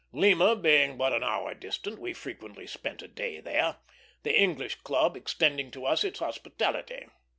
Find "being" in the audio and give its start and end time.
0.55-0.97